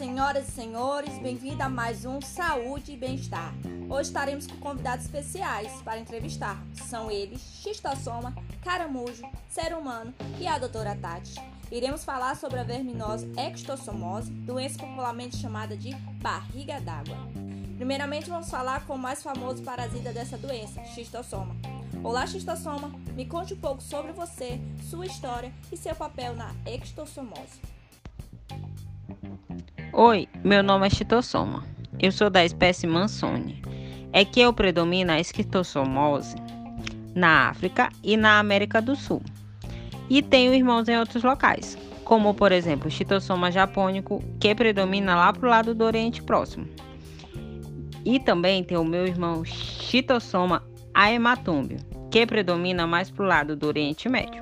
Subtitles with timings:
[0.00, 3.52] senhoras e senhores, bem-vindo a mais um Saúde e Bem-Estar.
[3.86, 6.58] Hoje estaremos com convidados especiais para entrevistar.
[6.72, 11.34] São eles Xistossoma, Caramujo, Ser Humano e a doutora Tati.
[11.70, 17.18] Iremos falar sobre a verminose ectossomose, doença popularmente chamada de barriga d'água.
[17.76, 21.54] Primeiramente, vamos falar com o mais famoso parasita dessa doença, Xistossoma.
[22.02, 27.60] Olá, Xistossoma, me conte um pouco sobre você, sua história e seu papel na ectossomose.
[29.92, 31.64] Oi, meu nome é Chitossoma.
[31.98, 33.60] Eu sou da espécie Mansone.
[34.12, 36.36] É que eu predomino a esquistossomose
[37.12, 39.20] na África e na América do Sul.
[40.08, 45.32] E tenho irmãos em outros locais, como por exemplo o Chitossoma japônico, que predomina lá
[45.32, 46.68] pro lado do Oriente Próximo.
[48.04, 50.62] E também tem o meu irmão Chitossoma
[50.94, 51.78] aematumbio,
[52.12, 54.40] que predomina mais pro lado do Oriente Médio.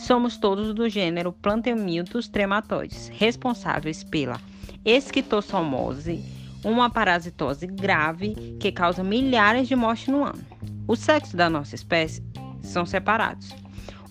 [0.00, 4.40] Somos todos do gênero Plantemiltus trematoides, responsáveis pela
[4.84, 6.24] esquistossomose,
[6.64, 10.44] uma parasitose grave que causa milhares de mortes no ano.
[10.86, 12.22] Os sexos da nossa espécie
[12.62, 13.54] são separados.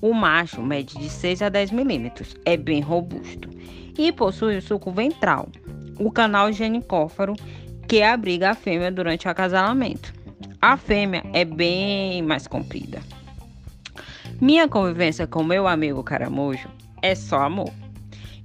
[0.01, 3.49] O macho mede de 6 a 10 milímetros, é bem robusto
[3.97, 5.49] e possui o suco ventral,
[5.99, 7.35] o canal genicófaro
[7.87, 10.13] que abriga a fêmea durante o acasalamento.
[10.61, 13.01] A fêmea é bem mais comprida.
[14.39, 16.69] Minha convivência com meu amigo Caramujo
[17.01, 17.73] é só amor.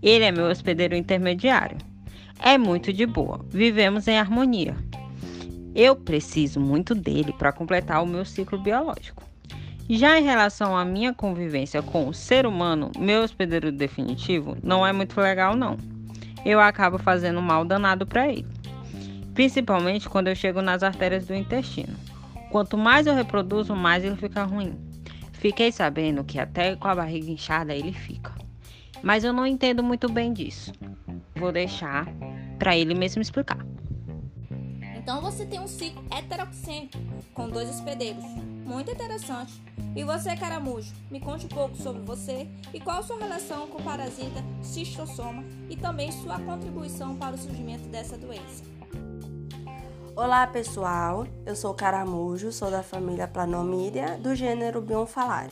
[0.03, 1.79] Ele é meu hospedeiro intermediário
[2.41, 3.41] é muito de boa.
[3.49, 4.77] Vivemos em harmonia.
[5.75, 9.23] Eu preciso muito dele para completar o meu ciclo biológico.
[9.89, 14.93] Já em relação à minha convivência com o ser humano, meu hospedeiro definitivo não é
[14.93, 15.77] muito legal não.
[16.45, 18.47] Eu acabo fazendo mal danado para ele.
[19.35, 21.95] Principalmente quando eu chego nas artérias do intestino.
[22.51, 24.79] Quanto mais eu reproduzo, mais ele fica ruim.
[25.33, 28.33] Fiquei sabendo que até com a barriga inchada ele fica.
[29.03, 30.73] Mas eu não entendo muito bem disso.
[31.37, 32.07] Vou deixar
[32.65, 33.59] para ele mesmo explicar.
[34.97, 36.97] Então você tem um ciclo heteroxênico
[37.35, 38.25] com dois hospedeiros.
[38.65, 39.63] Muito interessante.
[39.95, 43.79] E você, caramujo, me conte um pouco sobre você e qual a sua relação com
[43.81, 48.65] o parasita cistossoma e também sua contribuição para o surgimento dessa doença.
[50.17, 55.51] Olá pessoal, eu sou Caramujo, sou da família Planomídea, do gênero Bionfalaria.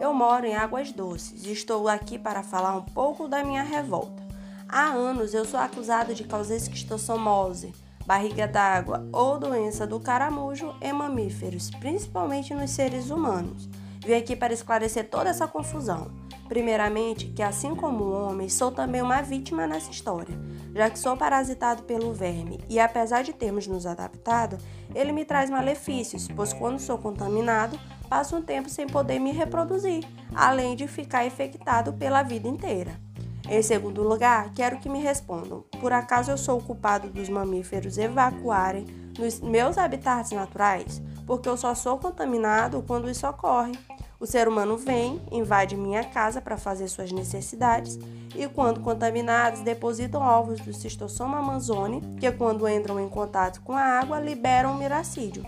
[0.00, 4.27] Eu moro em Águas Doces e estou aqui para falar um pouco da minha revolta.
[4.70, 7.72] Há anos eu sou acusado de causar esquistossomose,
[8.04, 13.66] barriga d'água ou doença do caramujo em mamíferos, principalmente nos seres humanos.
[14.04, 16.10] Vim aqui para esclarecer toda essa confusão.
[16.48, 20.38] Primeiramente, que assim como o homem, sou também uma vítima nessa história,
[20.74, 24.58] já que sou parasitado pelo verme e apesar de termos nos adaptado,
[24.94, 30.04] ele me traz malefícios, pois quando sou contaminado, passo um tempo sem poder me reproduzir,
[30.34, 33.07] além de ficar infectado pela vida inteira.
[33.50, 37.96] Em segundo lugar, quero que me respondam: por acaso eu sou o culpado dos mamíferos
[37.96, 38.86] evacuarem
[39.18, 41.00] nos meus habitats naturais?
[41.26, 43.72] Porque eu só sou contaminado quando isso ocorre.
[44.20, 47.98] O ser humano vem, invade minha casa para fazer suas necessidades
[48.34, 53.82] e, quando contaminados, depositam ovos do cistossoma amazone, que, quando entram em contato com a
[53.82, 55.44] água, liberam miracídio.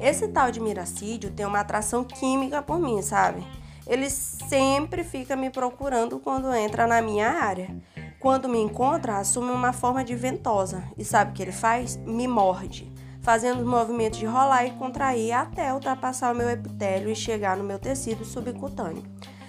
[0.00, 3.46] Esse tal de miracídio tem uma atração química por mim, sabe?
[3.90, 7.76] Ele sempre fica me procurando quando entra na minha área.
[8.20, 11.96] Quando me encontra, assume uma forma de ventosa e sabe o que ele faz?
[11.96, 12.88] Me morde,
[13.20, 17.64] fazendo os movimentos de rolar e contrair até ultrapassar o meu epitélio e chegar no
[17.64, 19.02] meu tecido subcutâneo.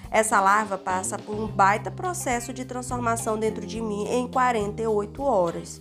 [0.10, 5.80] Essa larva passa por um baita processo de transformação dentro de mim em 48 horas.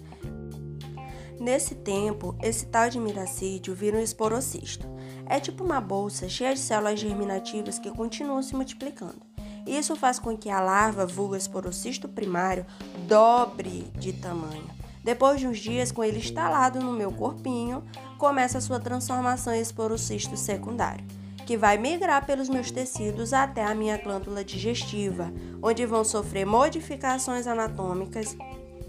[1.41, 4.87] Nesse tempo, esse tal de miracídio vira um esporocisto.
[5.25, 9.23] É tipo uma bolsa cheia de células germinativas que continuam se multiplicando.
[9.67, 12.67] Isso faz com que a larva, vulga esporocisto primário,
[13.09, 14.69] dobre de tamanho.
[15.03, 17.83] Depois de uns dias com ele instalado no meu corpinho,
[18.19, 21.07] começa a sua transformação em esporocisto secundário,
[21.47, 25.33] que vai migrar pelos meus tecidos até a minha glândula digestiva,
[25.63, 28.37] onde vão sofrer modificações anatômicas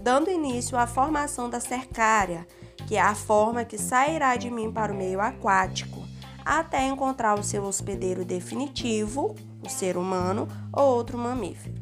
[0.02, 2.44] dando início à formação da cercária,
[2.88, 6.02] que é a forma que sairá de mim para o meio aquático,
[6.44, 11.80] até encontrar o seu hospedeiro definitivo, o ser humano ou outro mamífero.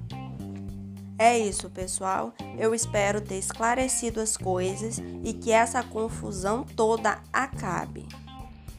[1.19, 2.35] É isso, pessoal.
[2.59, 8.07] Eu espero ter esclarecido as coisas e que essa confusão toda acabe.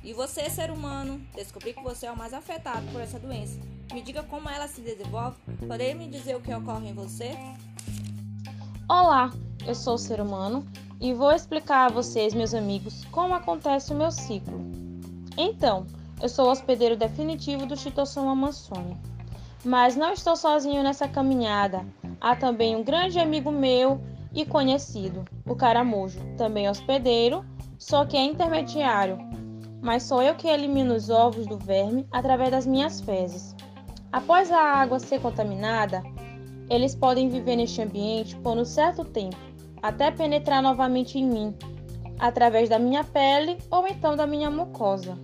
[0.03, 3.59] E você, ser humano, descobri que você é o mais afetado por essa doença.
[3.93, 5.37] Me diga como ela se desenvolve.
[5.59, 7.37] Poderia me dizer o que ocorre em você?
[8.93, 9.31] Olá,
[9.65, 10.67] eu sou o ser humano
[10.99, 14.59] e vou explicar a vocês, meus amigos, como acontece o meu ciclo.
[15.37, 15.85] Então,
[16.21, 18.97] eu sou o hospedeiro definitivo do Chitossoma mansoni.
[19.63, 21.85] Mas não estou sozinho nessa caminhada.
[22.19, 24.01] Há também um grande amigo meu
[24.33, 27.45] e conhecido, o caramujo, também hospedeiro,
[27.79, 29.17] só que é intermediário,
[29.81, 33.55] mas sou eu que elimino os ovos do verme através das minhas fezes.
[34.11, 36.03] Após a água ser contaminada,
[36.71, 39.35] eles podem viver neste ambiente por um certo tempo,
[39.81, 41.53] até penetrar novamente em mim,
[42.17, 45.19] através da minha pele ou então da minha mucosa.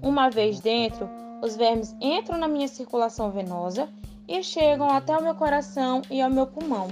[0.00, 1.10] Uma vez dentro,
[1.42, 3.88] os vermes entram na minha circulação venosa
[4.28, 6.86] e chegam até o meu coração e ao meu pulmão.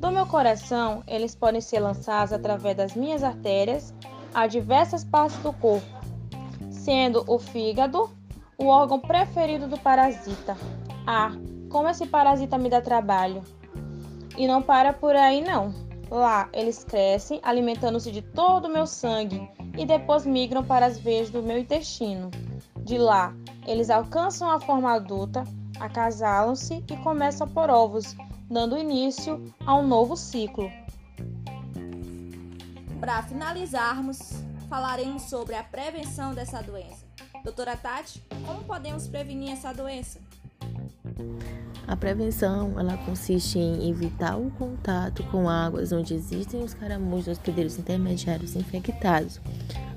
[0.00, 3.94] Do meu coração, eles podem ser lançados através das minhas artérias
[4.34, 5.86] a diversas partes do corpo,
[6.68, 8.10] sendo o fígado
[8.58, 10.56] o órgão preferido do parasita.
[11.06, 11.32] Ah,
[11.74, 13.42] como esse parasita me dá trabalho!
[14.38, 15.74] E não para por aí não.
[16.08, 21.30] Lá eles crescem, alimentando-se de todo o meu sangue e depois migram para as veias
[21.30, 22.30] do meu intestino.
[22.78, 23.34] De lá,
[23.66, 25.42] eles alcançam a forma adulta,
[25.80, 28.14] acasalam-se e começam a pôr ovos,
[28.48, 30.70] dando início a um novo ciclo.
[33.00, 37.04] Para finalizarmos, falaremos sobre a prevenção dessa doença.
[37.42, 40.20] Doutora Tati, como podemos prevenir essa doença?
[41.86, 47.78] A prevenção ela consiste em evitar o contato com águas onde existem os caramujos hospedeiros
[47.78, 49.40] intermediários infectados.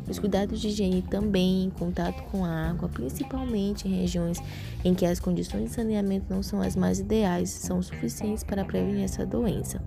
[0.09, 4.41] Os cuidados de higiene também em contato com a água, principalmente em regiões
[4.83, 9.03] em que as condições de saneamento não são as mais ideais, são suficientes para prevenir
[9.03, 9.81] essa doença.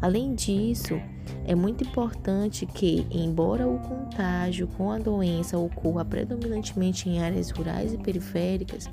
[0.00, 1.00] Além disso,
[1.46, 7.94] é muito importante que, embora o contágio com a doença ocorra predominantemente em áreas rurais
[7.94, 8.90] e periféricas,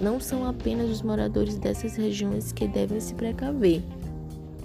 [0.00, 3.82] não são apenas os moradores dessas regiões que devem se precaver,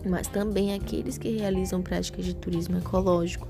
[0.05, 3.47] mas também aqueles que realizam práticas de turismo ecológico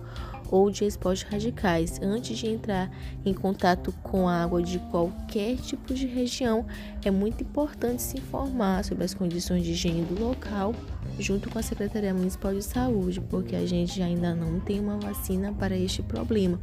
[0.51, 1.99] ou de esportes radicais.
[2.01, 2.91] Antes de entrar
[3.25, 6.65] em contato com a água de qualquer tipo de região,
[7.03, 10.73] é muito importante se informar sobre as condições de higiene do local,
[11.19, 15.53] junto com a Secretaria Municipal de Saúde, porque a gente ainda não tem uma vacina
[15.53, 16.59] para este problema.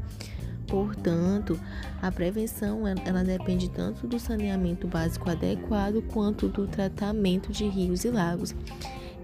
[0.66, 1.58] Portanto,
[2.02, 8.10] a prevenção ela depende tanto do saneamento básico adequado quanto do tratamento de rios e
[8.10, 8.54] lagos.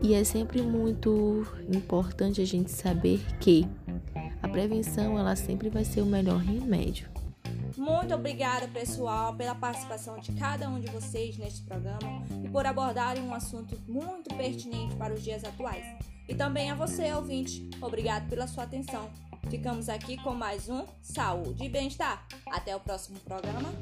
[0.00, 3.66] E é sempre muito importante a gente saber que
[4.52, 7.08] prevenção ela sempre vai ser o melhor remédio.
[7.76, 13.22] Muito obrigada, pessoal, pela participação de cada um de vocês neste programa e por abordarem
[13.22, 15.84] um assunto muito pertinente para os dias atuais.
[16.28, 19.08] E também a você, ouvinte, obrigado pela sua atenção.
[19.48, 22.24] Ficamos aqui com mais um Saúde e Bem-Estar.
[22.46, 23.72] Até o próximo programa.